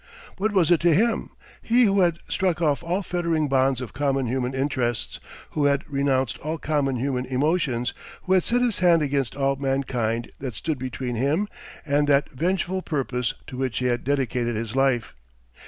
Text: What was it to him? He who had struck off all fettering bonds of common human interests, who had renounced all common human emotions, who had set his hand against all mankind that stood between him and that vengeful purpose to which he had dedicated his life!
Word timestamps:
What 0.37 0.51
was 0.51 0.71
it 0.71 0.79
to 0.79 0.95
him? 0.95 1.29
He 1.61 1.83
who 1.83 1.99
had 1.99 2.17
struck 2.27 2.59
off 2.59 2.81
all 2.83 3.03
fettering 3.03 3.47
bonds 3.47 3.81
of 3.81 3.93
common 3.93 4.25
human 4.25 4.55
interests, 4.55 5.19
who 5.51 5.65
had 5.65 5.83
renounced 5.87 6.39
all 6.39 6.57
common 6.57 6.95
human 6.95 7.27
emotions, 7.27 7.93
who 8.23 8.33
had 8.33 8.43
set 8.43 8.63
his 8.63 8.79
hand 8.79 9.03
against 9.03 9.35
all 9.35 9.57
mankind 9.57 10.31
that 10.39 10.55
stood 10.55 10.79
between 10.79 11.13
him 11.17 11.47
and 11.85 12.07
that 12.07 12.31
vengeful 12.31 12.81
purpose 12.81 13.35
to 13.45 13.57
which 13.57 13.77
he 13.77 13.85
had 13.85 14.03
dedicated 14.03 14.55
his 14.55 14.75
life! 14.75 15.13